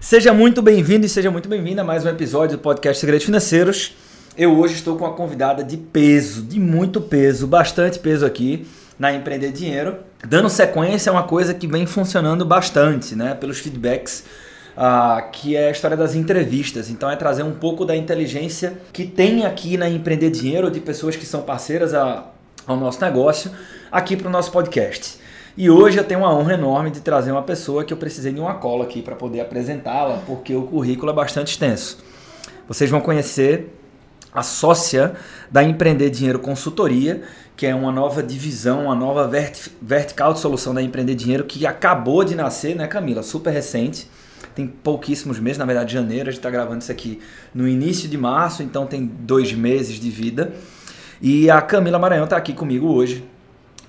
[0.00, 3.94] Seja muito bem-vindo e seja muito bem-vinda a mais um episódio do podcast Segredos Financeiros.
[4.34, 8.66] Eu hoje estou com uma convidada de peso, de muito peso, bastante peso aqui
[8.98, 9.98] na Empreender Dinheiro.
[10.26, 13.34] Dando sequência a uma coisa que vem funcionando bastante, né?
[13.34, 14.24] Pelos feedbacks,
[14.74, 16.88] uh, que é a história das entrevistas.
[16.88, 21.14] Então é trazer um pouco da inteligência que tem aqui na Empreender Dinheiro de pessoas
[21.14, 22.24] que são parceiras a,
[22.66, 23.50] ao nosso negócio
[23.92, 25.20] aqui para o nosso podcast.
[25.56, 28.40] E hoje eu tenho uma honra enorme de trazer uma pessoa que eu precisei de
[28.40, 31.98] uma cola aqui para poder apresentá-la, porque o currículo é bastante extenso.
[32.68, 33.76] Vocês vão conhecer
[34.32, 35.14] a sócia
[35.50, 37.22] da Empreender Dinheiro Consultoria,
[37.56, 41.66] que é uma nova divisão, uma nova vert vertical de solução da Empreender Dinheiro que
[41.66, 43.24] acabou de nascer, né, Camila?
[43.24, 44.08] Super recente.
[44.54, 47.20] Tem pouquíssimos meses, na verdade, janeiro, a gente está gravando isso aqui
[47.52, 50.52] no início de março, então tem dois meses de vida.
[51.20, 53.24] E a Camila Maranhão está aqui comigo hoje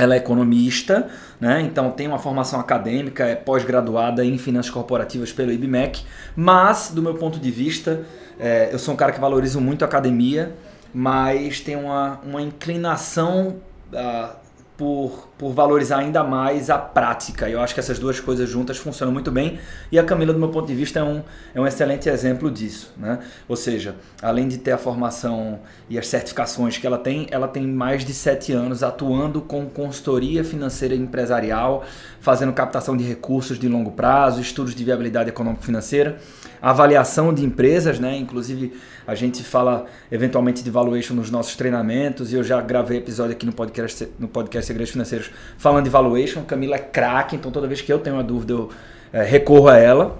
[0.02, 1.08] ela é economista,
[1.40, 1.62] né?
[1.62, 6.02] então tem uma formação acadêmica, é pós-graduada em finanças corporativas pelo IBMEC,
[6.36, 8.02] mas do meu ponto de vista,
[8.40, 10.56] é, eu sou um cara que valorizo muito a academia,
[10.92, 13.58] mas tem uma, uma inclinação
[13.94, 14.41] uh,
[14.78, 17.50] por, por valorizar ainda mais a prática.
[17.50, 19.60] Eu acho que essas duas coisas juntas funcionam muito bem
[19.92, 21.22] e a Camila, do meu ponto de vista, é um,
[21.54, 22.94] é um excelente exemplo disso.
[22.98, 23.20] Né?
[23.48, 27.68] Ou seja, além de ter a formação e as certificações que ela tem, ela tem
[27.68, 31.84] mais de sete anos atuando com consultoria financeira e empresarial,
[32.20, 36.20] fazendo captação de recursos de longo prazo, estudos de viabilidade econômico-financeira
[36.62, 38.16] avaliação de empresas, né?
[38.18, 38.74] Inclusive
[39.08, 43.46] a gente fala eventualmente de valuation nos nossos treinamentos e eu já gravei episódio aqui
[43.46, 46.44] no podcast no podcast Segredos Financeiros falando de valuation.
[46.44, 48.70] Camila é craque, então toda vez que eu tenho uma dúvida eu
[49.12, 50.20] é, recorro a ela.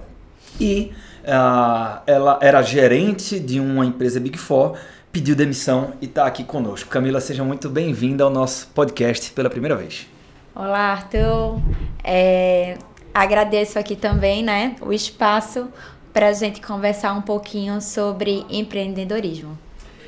[0.60, 4.76] E uh, ela era gerente de uma empresa Big Four,
[5.10, 6.90] pediu demissão e está aqui conosco.
[6.90, 10.06] Camila, seja muito bem-vinda ao nosso podcast pela primeira vez.
[10.54, 11.60] Olá, Arthur.
[12.04, 12.76] É,
[13.14, 15.68] agradeço aqui também, né, o espaço
[16.12, 19.58] para a gente conversar um pouquinho sobre empreendedorismo.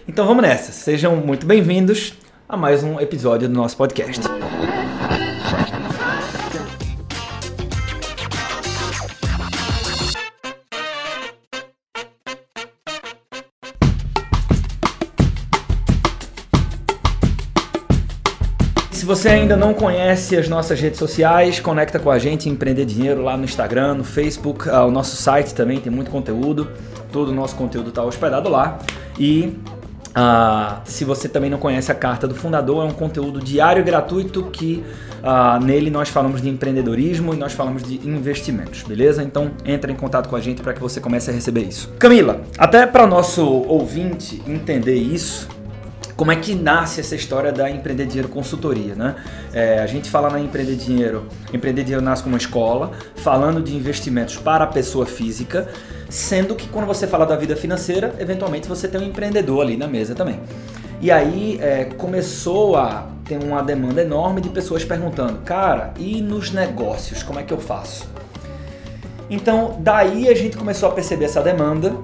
[0.07, 0.71] Então vamos nessa.
[0.71, 2.15] Sejam muito bem-vindos
[2.49, 4.21] a mais um episódio do nosso podcast.
[19.05, 23.21] Se você ainda não conhece as nossas redes sociais, conecta com a gente Empreender Dinheiro
[23.21, 26.71] lá no Instagram, no Facebook, ah, o nosso site também tem muito conteúdo.
[27.13, 28.79] Todo o nosso conteúdo está hospedado lá.
[29.19, 29.59] E
[30.17, 34.45] uh, se você também não conhece a Carta do Fundador, é um conteúdo diário gratuito
[34.45, 34.83] que
[35.23, 39.23] uh, nele nós falamos de empreendedorismo e nós falamos de investimentos, beleza?
[39.23, 41.93] Então entra em contato com a gente para que você comece a receber isso.
[41.99, 45.47] Camila, até para nosso ouvinte entender isso,
[46.17, 49.17] como é que nasce essa história da Empreender Dinheiro Consultoria, né?
[49.53, 53.75] É, a gente fala na Empreender Dinheiro, Empreender Dinheiro nasce como uma escola, falando de
[53.75, 55.69] investimentos para a pessoa física,
[56.09, 59.89] sendo que quando você fala da vida financeira, eventualmente você tem um empreendedor ali na
[59.89, 60.41] mesa também.
[61.01, 66.53] E aí é, começou a ter uma demanda enorme de pessoas perguntando, cara, e nos
[66.53, 68.09] negócios, como é que eu faço?
[69.29, 71.95] Então, daí a gente começou a perceber essa demanda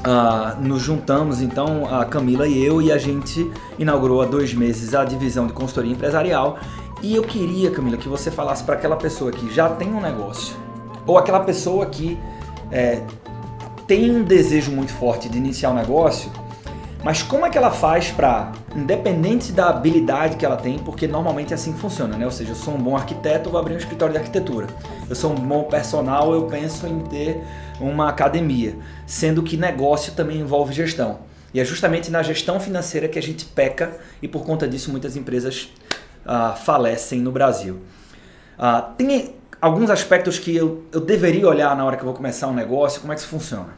[0.00, 4.94] Uh, nos juntamos então a Camila e eu e a gente inaugurou há dois meses
[4.94, 6.58] a divisão de consultoria empresarial
[7.02, 10.56] e eu queria Camila que você falasse para aquela pessoa que já tem um negócio
[11.06, 12.18] ou aquela pessoa que
[12.72, 13.02] é,
[13.86, 16.32] tem um desejo muito forte de iniciar um negócio
[17.02, 21.52] mas como é que ela faz para, independente da habilidade que ela tem, porque normalmente
[21.52, 22.26] é assim funciona, né?
[22.26, 24.66] Ou seja, eu sou um bom arquiteto, vou abrir um escritório de arquitetura.
[25.08, 27.42] Eu sou um bom personal, eu penso em ter
[27.80, 28.76] uma academia,
[29.06, 31.20] sendo que negócio também envolve gestão.
[31.52, 35.16] E é justamente na gestão financeira que a gente peca e por conta disso muitas
[35.16, 35.68] empresas
[36.24, 37.80] uh, falecem no Brasil.
[38.58, 42.46] Uh, tem alguns aspectos que eu, eu deveria olhar na hora que eu vou começar
[42.46, 43.74] um negócio, como é que isso funciona?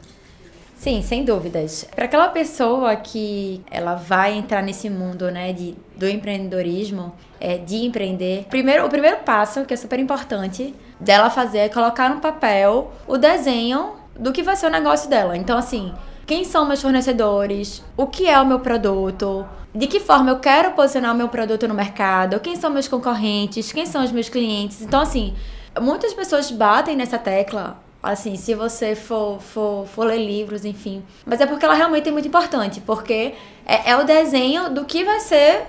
[0.75, 1.87] Sim, sem dúvidas.
[1.95, 7.77] Para aquela pessoa que ela vai entrar nesse mundo, né, de, do empreendedorismo, é, de
[7.85, 12.91] empreender, primeiro, o primeiro passo, que é super importante, dela fazer é colocar no papel
[13.07, 15.37] o desenho do que vai ser o negócio dela.
[15.37, 15.93] Então, assim,
[16.25, 20.71] quem são meus fornecedores, o que é o meu produto, de que forma eu quero
[20.71, 24.81] posicionar o meu produto no mercado, quem são meus concorrentes, quem são os meus clientes.
[24.81, 25.33] Então, assim,
[25.79, 31.01] muitas pessoas batem nessa tecla Assim, se você for, for, for ler livros, enfim.
[31.25, 33.33] Mas é porque ela realmente é muito importante, porque
[33.65, 35.67] é, é o desenho do que vai ser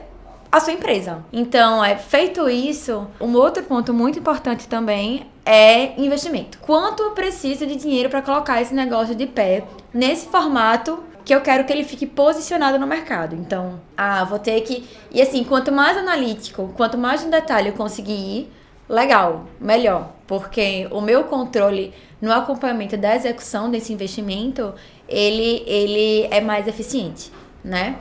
[0.54, 1.24] a sua empresa.
[1.32, 6.58] Então, é feito isso, um outro ponto muito importante também é investimento.
[6.58, 11.40] Quanto eu preciso de dinheiro para colocar esse negócio de pé nesse formato que eu
[11.40, 13.34] quero que ele fique posicionado no mercado.
[13.34, 14.88] Então, ah, vou ter que.
[15.10, 18.52] E assim, quanto mais analítico, quanto mais detalhe eu conseguir ir,
[18.88, 21.92] legal, melhor, porque o meu controle
[22.22, 24.72] no acompanhamento da execução desse investimento,
[25.08, 27.32] ele, ele é mais eficiente,
[27.64, 27.96] né?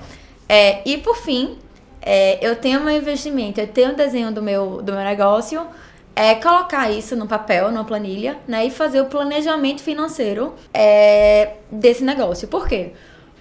[0.47, 1.57] É, e por fim,
[2.05, 5.65] é, eu tenho meu investimento, eu tenho o desenho do meu, do meu negócio,
[6.15, 8.65] é colocar isso no papel, numa planilha, né?
[8.65, 12.47] E fazer o planejamento financeiro é, desse negócio.
[12.47, 12.91] Por quê?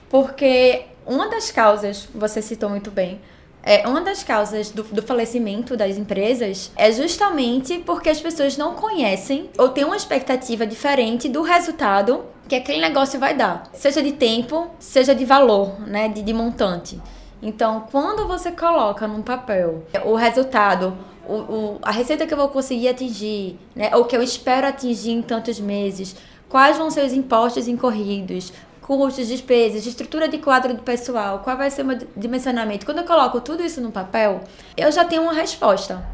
[0.08, 3.20] Porque uma das causas, você citou muito bem,
[3.64, 8.74] é, uma das causas do, do, falecimento das empresas é justamente porque as pessoas não
[8.74, 14.12] conhecem ou têm uma expectativa diferente do resultado que aquele negócio vai dar, seja de
[14.12, 17.00] tempo, seja de valor, né, de, de montante.
[17.42, 20.96] Então, quando você coloca num papel o resultado,
[21.26, 25.10] o, o, a receita que eu vou conseguir atingir, né, ou que eu espero atingir
[25.10, 26.14] em tantos meses,
[26.48, 31.70] quais vão ser os impostos incorridos, custos, despesas, estrutura de quadro do pessoal, qual vai
[31.70, 32.86] ser o meu dimensionamento.
[32.86, 34.40] Quando eu coloco tudo isso no papel,
[34.76, 36.04] eu já tenho uma resposta,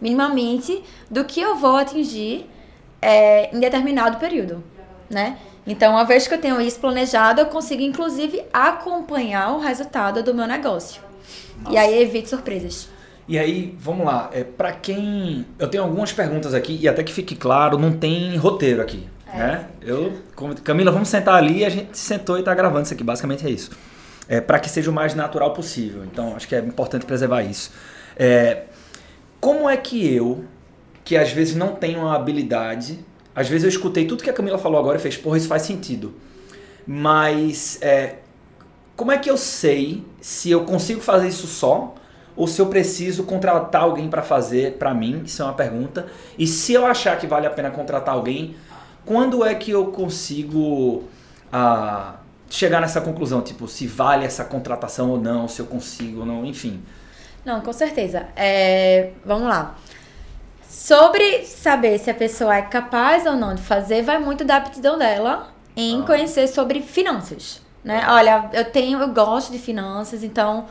[0.00, 2.50] minimamente, do que eu vou atingir
[3.00, 4.62] é, em determinado período,
[5.08, 5.38] né?
[5.66, 10.32] Então, uma vez que eu tenho isso planejado, eu consigo, inclusive, acompanhar o resultado do
[10.32, 11.02] meu negócio.
[11.58, 11.74] Nossa.
[11.74, 12.88] E aí evito surpresas.
[13.26, 14.30] E aí, vamos lá.
[14.32, 15.44] É, para quem.
[15.58, 19.08] Eu tenho algumas perguntas aqui, e até que fique claro, não tem roteiro aqui.
[19.26, 19.38] É.
[19.38, 19.66] Né?
[19.82, 20.12] Eu,
[20.62, 23.02] Camila, vamos sentar ali a gente sentou e está gravando isso aqui.
[23.02, 23.70] Basicamente é isso.
[24.28, 26.04] É, para que seja o mais natural possível.
[26.04, 27.72] Então, acho que é importante preservar isso.
[28.16, 28.62] É,
[29.40, 30.44] como é que eu,
[31.04, 32.98] que às vezes não tenho uma habilidade,
[33.36, 35.62] às vezes eu escutei tudo que a Camila falou agora e fez, porra, isso faz
[35.62, 36.14] sentido.
[36.86, 38.16] Mas é,
[38.96, 41.94] como é que eu sei se eu consigo fazer isso só
[42.34, 45.22] ou se eu preciso contratar alguém para fazer para mim?
[45.26, 46.06] Isso é uma pergunta.
[46.38, 48.56] E se eu achar que vale a pena contratar alguém,
[49.04, 51.04] quando é que eu consigo
[51.52, 52.16] ah,
[52.48, 53.42] chegar nessa conclusão?
[53.42, 56.82] Tipo, se vale essa contratação ou não, se eu consigo ou não, enfim.
[57.44, 58.28] Não, com certeza.
[58.34, 59.76] É, vamos lá.
[60.68, 64.98] Sobre saber se a pessoa é capaz ou não de fazer, vai muito da aptidão
[64.98, 66.04] dela em ah.
[66.04, 67.62] conhecer sobre finanças.
[67.84, 68.04] Né?
[68.08, 70.66] Olha, eu tenho, eu gosto de finanças, então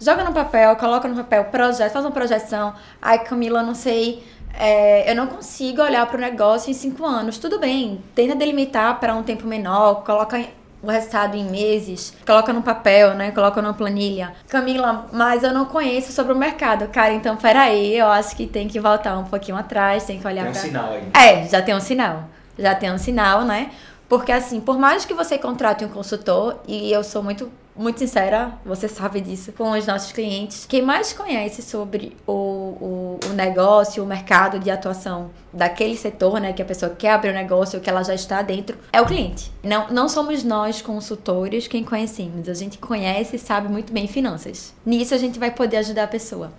[0.00, 2.74] joga no papel, coloca no papel, projeto, faz uma projeção.
[3.00, 4.22] Ai, Camila, não sei
[4.54, 7.38] é, eu não consigo olhar para o negócio em cinco anos.
[7.38, 10.44] Tudo bem, tenta delimitar para um tempo menor, coloca
[10.82, 13.30] o resultado em meses, coloca no papel, né?
[13.30, 14.32] Coloca numa planilha.
[14.48, 16.88] Camila, mas eu não conheço sobre o mercado.
[16.88, 20.42] Cara, então peraí, eu acho que tem que voltar um pouquinho atrás, tem que olhar
[20.42, 20.62] Tem um pra...
[20.62, 21.08] sinal aí.
[21.14, 22.24] É, já tem um sinal.
[22.58, 23.70] Já tem um sinal, né?
[24.08, 28.52] Porque assim, por mais que você contrate um consultor, e eu sou muito muito sincera,
[28.64, 30.66] você sabe disso, com os nossos clientes.
[30.68, 36.52] Quem mais conhece sobre o, o, o, negócio, o mercado de atuação daquele setor, né,
[36.52, 39.06] que a pessoa quer abrir o um negócio, que ela já está dentro, é o
[39.06, 39.50] cliente.
[39.62, 42.46] Não, não somos nós, consultores, quem conhecemos.
[42.48, 44.74] A gente conhece e sabe muito bem finanças.
[44.84, 46.52] Nisso a gente vai poder ajudar a pessoa.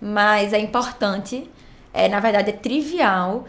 [0.00, 1.50] Mas é importante,
[1.94, 3.46] é, na verdade é trivial,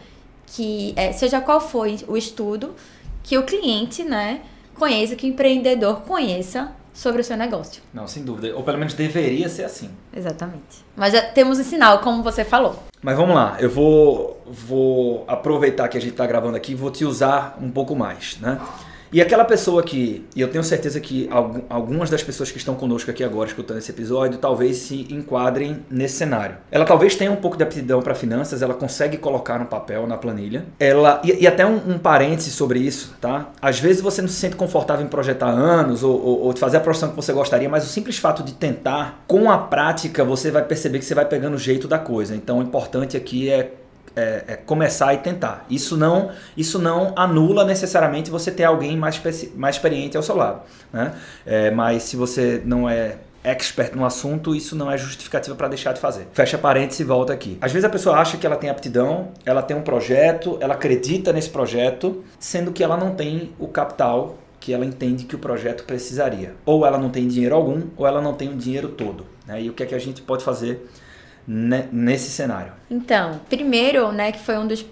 [0.47, 2.75] que é, seja qual for o estudo,
[3.21, 4.41] que o cliente, né,
[4.73, 7.81] conheça, que o empreendedor conheça sobre o seu negócio.
[7.93, 8.55] Não, sem dúvida.
[8.55, 9.89] Ou pelo menos deveria ser assim.
[10.15, 10.85] Exatamente.
[10.95, 12.83] Mas já temos um sinal, como você falou.
[13.01, 16.91] Mas vamos lá, eu vou, vou aproveitar que a gente está gravando aqui e vou
[16.91, 18.59] te usar um pouco mais, né?
[19.11, 21.29] E aquela pessoa que, e eu tenho certeza que
[21.69, 26.17] algumas das pessoas que estão conosco aqui agora escutando esse episódio talvez se enquadrem nesse
[26.17, 26.57] cenário.
[26.71, 30.17] Ela talvez tenha um pouco de aptidão para finanças, ela consegue colocar no papel, na
[30.17, 30.65] planilha.
[30.79, 33.49] Ela e, e até um, um parêntese sobre isso, tá?
[33.61, 36.79] Às vezes você não se sente confortável em projetar anos ou, ou, ou fazer a
[36.79, 40.63] profissão que você gostaria, mas o simples fato de tentar, com a prática, você vai
[40.63, 42.35] perceber que você vai pegando o jeito da coisa.
[42.35, 43.71] Então o importante aqui é
[44.15, 45.65] é, é começar e tentar.
[45.69, 49.21] Isso não, isso não anula necessariamente você ter alguém mais,
[49.55, 50.61] mais experiente ao seu lado.
[50.91, 51.13] Né?
[51.45, 55.93] É, mas se você não é expert no assunto, isso não é justificativa para deixar
[55.93, 56.27] de fazer.
[56.33, 57.57] Fecha parênteses e volta aqui.
[57.61, 61.31] Às vezes a pessoa acha que ela tem aptidão, ela tem um projeto, ela acredita
[61.31, 65.85] nesse projeto, sendo que ela não tem o capital que ela entende que o projeto
[65.85, 66.53] precisaria.
[66.65, 69.25] Ou ela não tem dinheiro algum, ou ela não tem o dinheiro todo.
[69.47, 69.63] Né?
[69.63, 70.85] E o que é que a gente pode fazer
[71.51, 72.73] nesse cenário?
[72.91, 74.85] Então, primeiro, né, que foi um dos,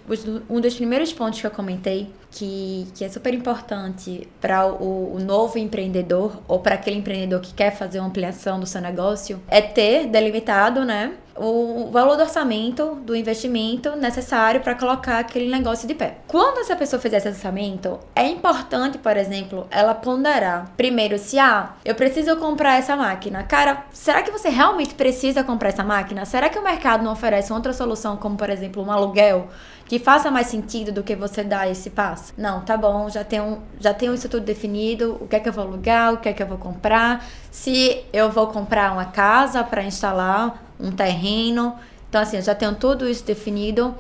[0.50, 5.20] um dos primeiros pontos que eu comentei, que, que é super importante para o, o,
[5.20, 9.62] novo empreendedor ou para aquele empreendedor que quer fazer uma ampliação do seu negócio, é
[9.62, 15.94] ter delimitado, né, o valor do orçamento, do investimento necessário para colocar aquele negócio de
[15.94, 16.18] pé.
[16.28, 21.74] Quando essa pessoa fizer esse orçamento, é importante, por exemplo, ela ponderar primeiro se ah,
[21.86, 23.44] eu preciso comprar essa máquina.
[23.44, 26.26] Cara, será que você realmente precisa comprar essa máquina?
[26.26, 29.48] Será que o mercado não oferece outra solução, como por exemplo um aluguel?
[29.88, 32.34] que faça mais sentido do que você dar esse passo.
[32.38, 35.54] Não, tá bom, já tenho, já tenho isso tudo definido, o que é que eu
[35.54, 39.64] vou alugar, o que é que eu vou comprar, se eu vou comprar uma casa
[39.64, 41.76] para instalar um terreno,
[42.10, 43.94] Então, assim, eu já tenho tudo isso definido.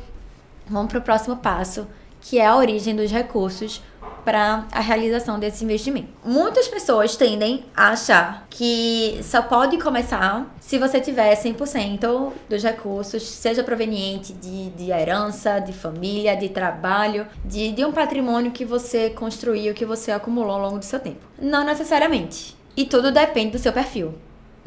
[0.69, 1.87] Vamos para o próximo passo,
[2.21, 3.81] que é a origem dos recursos
[4.23, 6.09] para a realização desse investimento.
[6.23, 13.23] Muitas pessoas tendem a achar que só pode começar se você tiver 100% dos recursos,
[13.23, 19.09] seja proveniente de, de herança, de família, de trabalho, de, de um patrimônio que você
[19.11, 21.25] construiu, que você acumulou ao longo do seu tempo.
[21.41, 22.57] Não necessariamente.
[22.75, 24.13] E tudo depende do seu perfil.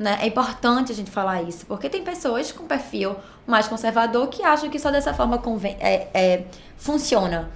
[0.01, 0.19] Né?
[0.23, 3.15] É importante a gente falar isso, porque tem pessoas com perfil
[3.47, 6.45] mais conservador que acham que só dessa forma convém, é, é,
[6.79, 7.51] funciona.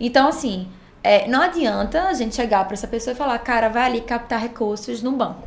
[0.00, 0.66] Então, assim,
[1.04, 4.40] é, não adianta a gente chegar para essa pessoa e falar, cara, vai ali captar
[4.40, 5.46] recursos num banco,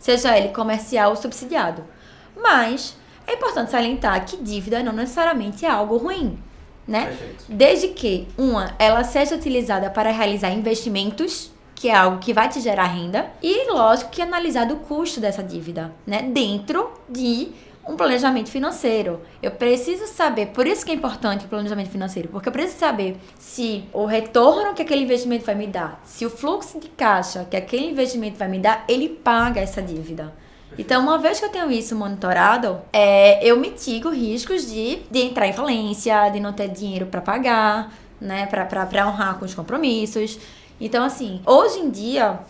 [0.00, 1.84] seja ele comercial ou subsidiado.
[2.36, 6.36] Mas é importante salientar que dívida não necessariamente é algo ruim,
[6.84, 7.16] né?
[7.48, 11.52] Desde que, uma, ela seja utilizada para realizar investimentos,
[11.82, 15.42] que é algo que vai te gerar renda, e lógico que analisar o custo dessa
[15.42, 16.22] dívida, né?
[16.22, 17.48] Dentro de
[17.88, 19.20] um planejamento financeiro.
[19.42, 23.16] Eu preciso saber, por isso que é importante o planejamento financeiro, porque eu preciso saber
[23.36, 27.56] se o retorno que aquele investimento vai me dar, se o fluxo de caixa que
[27.56, 30.32] aquele investimento vai me dar, ele paga essa dívida.
[30.78, 35.48] Então, uma vez que eu tenho isso monitorado, é, eu mitigo riscos de, de entrar
[35.48, 40.38] em falência, de não ter dinheiro para pagar, né, para honrar com os compromissos.
[40.84, 42.40] Então, assim, hoje em dia,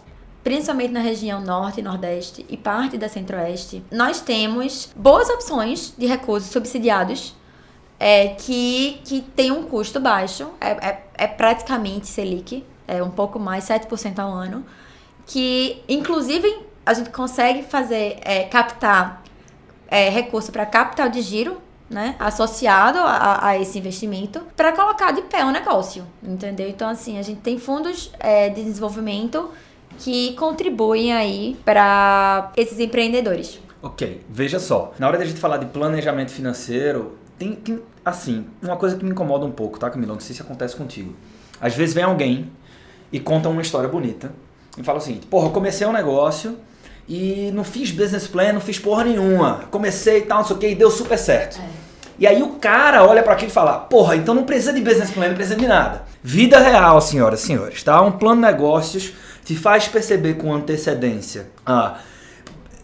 [0.42, 6.50] principalmente na região norte nordeste e parte da centro-oeste, nós temos boas opções de recursos
[6.50, 7.34] subsidiados
[8.00, 13.38] é, que, que tem um custo baixo, é, é, é praticamente Selic, é um pouco
[13.38, 14.64] mais, 7% ao ano,
[15.26, 19.22] que inclusive a gente consegue fazer, é, captar
[19.88, 21.60] é, recurso para capital de giro,
[21.92, 26.68] né, associado a, a esse investimento para colocar de pé o negócio, entendeu?
[26.68, 29.50] Então, assim, a gente tem fundos é, de desenvolvimento
[29.98, 33.60] que contribuem aí para esses empreendedores.
[33.82, 34.92] Ok, veja só.
[34.98, 39.10] Na hora da gente falar de planejamento financeiro, tem, tem assim, uma coisa que me
[39.10, 40.14] incomoda um pouco, tá, Camila?
[40.14, 41.14] Não sei se acontece contigo.
[41.60, 42.50] Às vezes vem alguém
[43.12, 44.32] e conta uma história bonita
[44.78, 46.56] e fala o seguinte: porra, eu comecei um negócio
[47.08, 49.64] e não fiz business plan, não fiz porra nenhuma.
[49.70, 51.58] Comecei e tal, não sei o que, e deu super certo.
[51.58, 51.82] É.
[52.18, 55.10] E aí o cara olha para aquilo e fala: porra, então não precisa de business
[55.10, 56.04] plan, não precisa de nada.
[56.22, 58.00] Vida real, senhoras e senhores, tá?
[58.00, 59.12] Um plano de negócios
[59.44, 61.48] te faz perceber com antecedência.
[61.66, 61.98] Ah,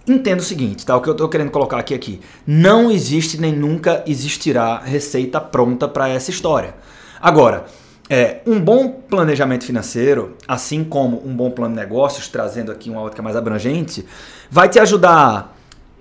[0.06, 0.96] entenda o seguinte, tá?
[0.96, 2.20] O que eu estou querendo colocar aqui aqui.
[2.46, 6.74] Não existe nem nunca existirá receita pronta para essa história.
[7.20, 7.66] Agora,
[8.08, 13.02] é, um bom planejamento financeiro, assim como um bom plano de negócios, trazendo aqui uma
[13.02, 14.04] ótica mais abrangente,
[14.50, 15.48] vai te ajudar a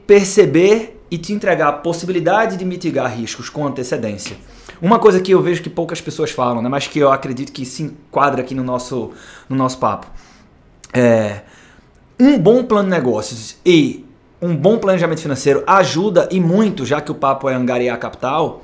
[0.06, 4.38] perceber e te entregar a possibilidade de mitigar riscos com antecedência.
[4.82, 7.66] Uma coisa que eu vejo que poucas pessoas falam, né, mas que eu acredito que
[7.66, 9.12] se enquadra aqui no nosso,
[9.50, 10.08] no nosso papo
[10.94, 11.42] é,
[12.20, 14.06] um bom plano de negócios e
[14.42, 18.64] um bom planejamento financeiro ajuda e muito, já que o papo é angariar capital,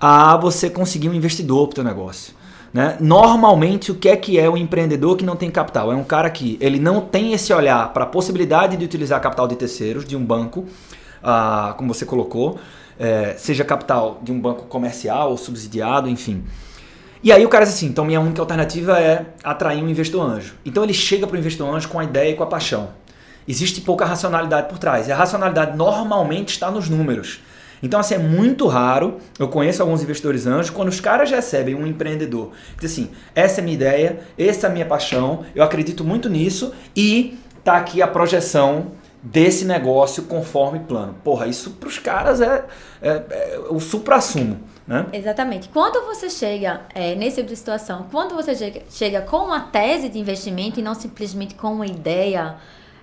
[0.00, 2.34] a você conseguir um investidor para o teu negócio.
[2.72, 2.96] Né?
[3.00, 5.92] Normalmente, o que é que é o empreendedor que não tem capital?
[5.92, 9.46] É um cara que ele não tem esse olhar para a possibilidade de utilizar capital
[9.46, 10.64] de terceiros, de um banco,
[11.22, 12.58] ah, como você colocou,
[12.98, 16.44] é, seja capital de um banco comercial ou subsidiado, enfim.
[17.22, 20.54] E aí o cara diz assim, então minha única alternativa é atrair um investidor anjo.
[20.64, 22.90] Então ele chega para o investidor anjo com a ideia e com a paixão.
[23.46, 25.08] Existe pouca racionalidade por trás.
[25.08, 27.40] E a racionalidade normalmente está nos números.
[27.82, 29.18] Então, assim, é muito raro.
[29.38, 33.62] Eu conheço alguns investidores anjos, quando os caras recebem um empreendedor diz assim: essa é
[33.62, 38.02] a minha ideia, essa é a minha paixão, eu acredito muito nisso e tá aqui
[38.02, 41.14] a projeção desse negócio conforme plano.
[41.22, 42.64] Porra, isso para os caras é,
[43.00, 44.60] é, é o supra-sumo.
[44.84, 45.06] Né?
[45.12, 45.68] Exatamente.
[45.68, 50.08] Quando você chega é, nesse tipo de situação, quando você chega, chega com uma tese
[50.08, 52.56] de investimento e não simplesmente com uma ideia,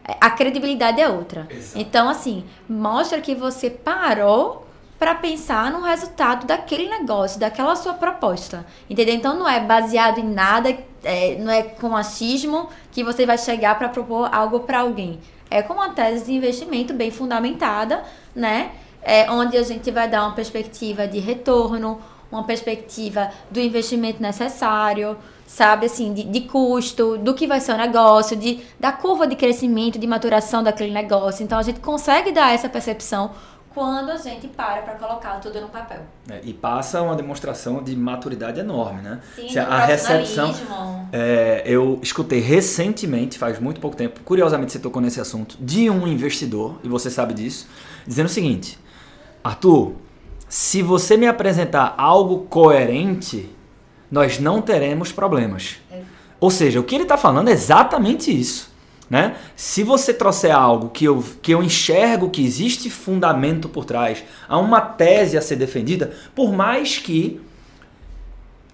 [0.05, 1.47] é, a credibilidade é outra.
[1.49, 1.79] Exato.
[1.79, 4.67] Então, assim, mostra que você parou
[4.99, 8.65] para pensar no resultado daquele negócio, daquela sua proposta.
[8.89, 9.15] Entendeu?
[9.15, 13.77] Então não é baseado em nada, é, não é com achismo que você vai chegar
[13.77, 15.19] para propor algo para alguém.
[15.49, 18.03] É com uma tese de investimento bem fundamentada,
[18.35, 18.71] né?
[19.01, 21.99] é, onde a gente vai dar uma perspectiva de retorno,
[22.31, 27.77] uma perspectiva do investimento necessário, sabe, assim, de, de, custo, do que vai ser o
[27.77, 31.43] negócio, de, da curva de crescimento, de maturação daquele negócio.
[31.43, 33.31] Então a gente consegue dar essa percepção
[33.73, 36.01] quando a gente para para colocar tudo no papel.
[36.29, 39.19] É, e passa uma demonstração de maturidade enorme, né?
[39.35, 40.53] Sim, a recepção.
[41.11, 46.07] É, eu escutei recentemente, faz muito pouco tempo, curiosamente você tocou nesse assunto, de um
[46.07, 47.67] investidor, e você sabe disso,
[48.05, 48.79] dizendo o seguinte:
[49.43, 49.93] Arthur,
[50.47, 53.55] se você me apresentar algo coerente,
[54.11, 55.77] nós não teremos problemas.
[55.91, 56.01] É.
[56.39, 58.71] Ou seja, o que ele está falando é exatamente isso.
[59.09, 59.35] Né?
[59.55, 64.57] Se você trouxer algo que eu, que eu enxergo que existe fundamento por trás, há
[64.59, 67.41] uma tese a ser defendida, por mais que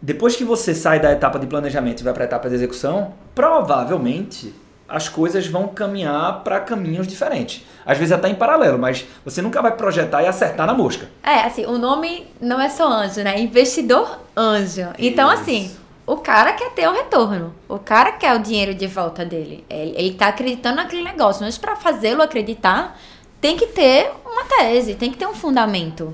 [0.01, 3.13] depois que você sai da etapa de planejamento e vai para a etapa de execução,
[3.33, 4.53] provavelmente
[4.87, 7.65] as coisas vão caminhar para caminhos diferentes.
[7.85, 11.09] Às vezes até em paralelo, mas você nunca vai projetar e acertar na mosca.
[11.23, 13.39] É, assim, o nome não é só anjo, né?
[13.39, 14.89] Investidor anjo.
[14.99, 15.71] Então, assim,
[16.05, 17.53] o cara quer ter o retorno.
[17.67, 19.65] O cara quer o dinheiro de volta dele.
[19.69, 21.43] Ele, ele tá acreditando naquele negócio.
[21.43, 22.99] Mas para fazê-lo acreditar,
[23.41, 26.13] tem que ter uma tese, tem que ter um fundamento.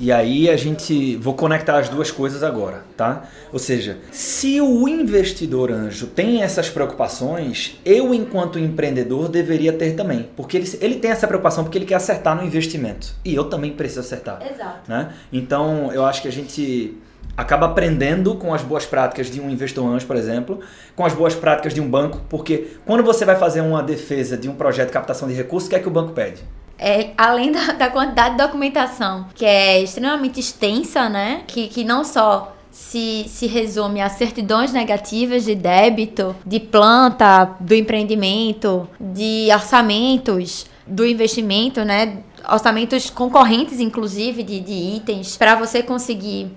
[0.00, 3.24] E aí a gente vou conectar as duas coisas agora, tá?
[3.52, 10.28] Ou seja, se o investidor anjo tem essas preocupações, eu enquanto empreendedor deveria ter também,
[10.36, 13.72] porque ele, ele tem essa preocupação porque ele quer acertar no investimento e eu também
[13.72, 14.40] preciso acertar.
[14.44, 14.90] Exato.
[14.90, 15.12] Né?
[15.32, 16.98] Então eu acho que a gente
[17.36, 20.60] acaba aprendendo com as boas práticas de um investidor anjo, por exemplo,
[20.96, 24.48] com as boas práticas de um banco, porque quando você vai fazer uma defesa de
[24.48, 26.42] um projeto de captação de recursos, o que é que o banco pede?
[26.78, 31.42] É, além da, da, quantidade de documentação, que é extremamente extensa, né?
[31.46, 37.74] Que, que não só se, se resume a certidões negativas de débito, de planta, do
[37.74, 42.18] empreendimento, de orçamentos do investimento, né?
[42.48, 46.50] Orçamentos concorrentes, inclusive, de, de itens, para você conseguir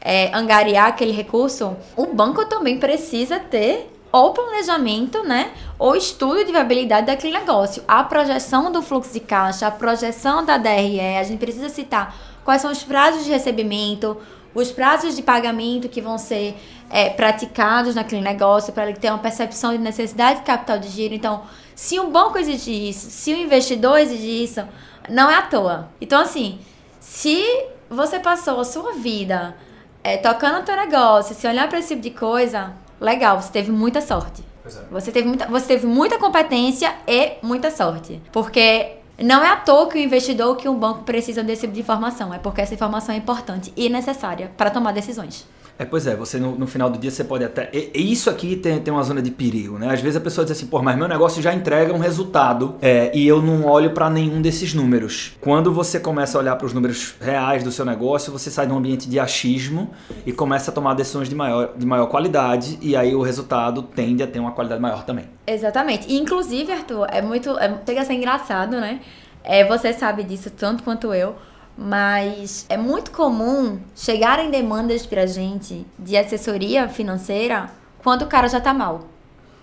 [0.00, 5.50] é, angariar aquele recurso, o banco também precisa ter ou planejamento, né?
[5.78, 7.82] Ou estudo de viabilidade daquele negócio.
[7.86, 12.62] A projeção do fluxo de caixa, a projeção da DRE, a gente precisa citar quais
[12.62, 14.16] são os prazos de recebimento,
[14.54, 16.56] os prazos de pagamento que vão ser
[16.90, 21.14] é, praticados naquele negócio para ele ter uma percepção de necessidade de capital de giro.
[21.14, 21.42] Então,
[21.74, 24.66] se um banco exige isso, se o um investidor exige isso,
[25.08, 25.90] não é à toa.
[26.00, 26.58] Então, assim,
[26.98, 27.44] se
[27.90, 29.54] você passou a sua vida
[30.02, 33.70] é, tocando o teu negócio, se olhar para esse tipo de coisa, legal, você teve
[33.70, 34.42] muita sorte.
[34.64, 34.70] É.
[34.90, 38.20] Você teve muita, você teve muita competência e muita sorte.
[38.32, 41.80] Porque não é à toa que o investidor que um banco precisa desse tipo de
[41.80, 45.46] informação, é porque essa informação é importante e necessária para tomar decisões.
[45.78, 47.70] É, pois é, você no, no, final do dia você pode até.
[47.72, 49.92] E, e, isso aqui tem, tem uma zona de perigo, né?
[49.92, 53.12] Às vezes a pessoa diz assim, pô, mas meu negócio já entrega um resultado é,
[53.14, 55.36] e eu não olho para nenhum desses números.
[55.40, 58.72] Quando você começa a olhar para os números reais do seu negócio, você sai de
[58.72, 59.90] um ambiente de achismo
[60.26, 64.20] e começa a tomar decisões de maior, de maior qualidade e aí o resultado tende
[64.20, 65.26] a ter uma qualidade maior também.
[65.46, 66.10] Exatamente.
[66.12, 67.56] E, inclusive, Arthur, é muito.
[67.56, 69.00] É, chega a ser engraçado, né?
[69.44, 71.36] É, você sabe disso tanto quanto eu
[71.80, 77.70] mas é muito comum chegarem demandas pra gente de assessoria financeira
[78.02, 79.06] quando o cara já tá mal.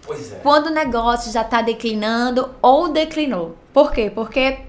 [0.02, 0.36] Pois é.
[0.38, 3.58] Quando o negócio já tá declinando ou declinou.
[3.74, 4.10] Por quê?
[4.10, 4.60] Porque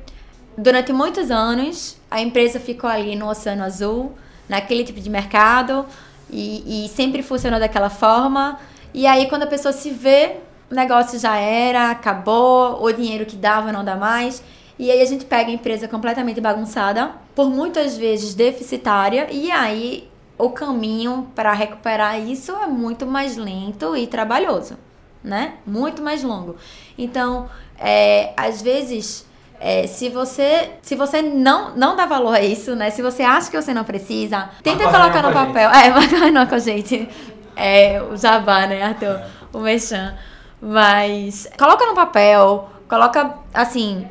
[0.59, 4.12] durante muitos anos a empresa ficou ali no Oceano Azul,
[4.48, 5.87] naquele tipo de mercado,
[6.28, 8.59] e, e sempre funcionou daquela forma.
[8.92, 13.37] E aí, quando a pessoa se vê, o negócio já era, acabou, o dinheiro que
[13.37, 14.42] dava não dá mais.
[14.78, 20.08] E aí a gente pega a empresa completamente bagunçada, por muitas vezes deficitária, e aí
[20.38, 24.76] o caminho para recuperar isso é muito mais lento e trabalhoso,
[25.24, 25.54] né?
[25.66, 26.56] Muito mais longo.
[26.98, 29.26] Então, é, às vezes,
[29.58, 32.90] é, se você se você não não dá valor a isso, né?
[32.90, 35.70] Se você acha que você não precisa, tenta colocar no papel.
[35.70, 37.08] É, vai com a gente.
[37.56, 39.22] É, o jabá, né, Arthur?
[39.52, 40.14] O mechan.
[40.60, 44.06] Mas coloca no papel, coloca assim,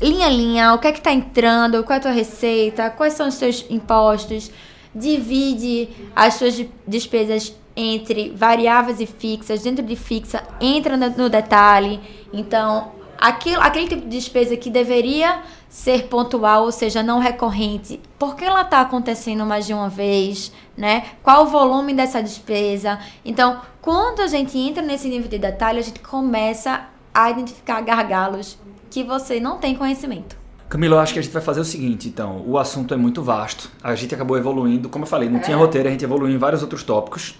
[0.00, 3.14] linha a linha, o que é que está entrando, qual é a tua receita, quais
[3.14, 4.50] são os seus impostos,
[4.94, 12.00] divide as suas despesas entre variáveis e fixas, dentro de fixa, entra no, detalhe.
[12.32, 18.36] Então, aquilo, aquele tipo de despesa que deveria ser pontual, ou seja, não recorrente, por
[18.36, 21.04] que ela está acontecendo mais de uma vez, né?
[21.20, 23.00] Qual o volume dessa despesa?
[23.24, 28.56] Então, quando a gente entra nesse nível de detalhe, a gente começa a identificar gargalos
[28.94, 30.36] que você não tem conhecimento.
[30.68, 32.44] Camilo, eu acho que a gente vai fazer o seguinte, então.
[32.46, 33.68] O assunto é muito vasto.
[33.82, 34.88] A gente acabou evoluindo.
[34.88, 35.42] Como eu falei, não é.
[35.42, 37.34] tinha roteiro, a gente evoluiu em vários outros tópicos.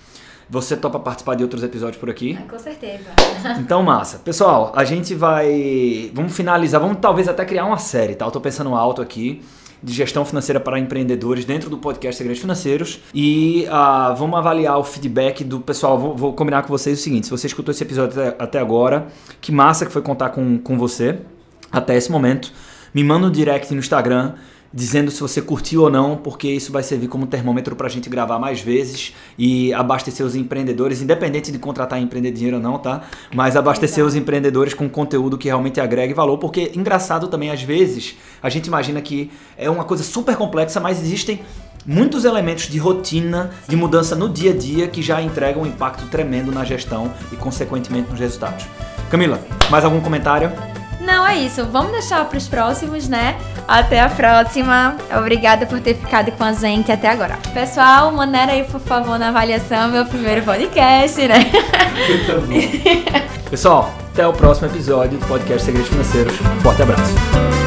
[0.51, 2.37] Você topa participar de outros episódios por aqui?
[2.51, 3.05] Com certeza.
[3.61, 4.19] Então, massa.
[4.19, 6.11] Pessoal, a gente vai.
[6.12, 8.25] Vamos finalizar, vamos talvez até criar uma série, tá?
[8.25, 9.40] Eu tô pensando alto aqui
[9.81, 13.01] de gestão financeira para empreendedores dentro do podcast Segredos Financeiros.
[13.14, 15.99] E uh, vamos avaliar o feedback do pessoal.
[15.99, 19.07] Vou, vou, combinar com vocês o seguinte: se você escutou esse episódio até, até agora,
[19.40, 21.21] que massa que foi contar com, com você
[21.74, 22.52] até esse momento.
[22.94, 24.34] Me manda um direct no Instagram
[24.72, 28.08] dizendo se você curtiu ou não, porque isso vai servir como termômetro para a gente
[28.08, 33.02] gravar mais vezes e abastecer os empreendedores, independente de contratar empreender dinheiro ou não, tá?
[33.32, 34.08] Mas abastecer Exato.
[34.08, 38.66] os empreendedores com conteúdo que realmente agregue valor, porque engraçado também às vezes a gente
[38.66, 41.40] imagina que é uma coisa super complexa, mas existem
[41.87, 46.06] muitos elementos de rotina, de mudança no dia a dia que já entregam um impacto
[46.08, 48.66] tremendo na gestão e consequentemente nos resultados.
[49.08, 50.50] Camila, mais algum comentário?
[51.05, 51.64] Não, é isso.
[51.67, 53.37] Vamos deixar para os próximos, né?
[53.69, 54.97] Até a próxima.
[55.17, 57.38] Obrigada por ter ficado com a gente até agora.
[57.53, 61.51] Pessoal, maneira aí, por favor, na avaliação, meu primeiro podcast, né?
[63.51, 66.35] Pessoal, até o próximo episódio do podcast Segredos Financeiros.
[66.62, 67.63] Forte abraço.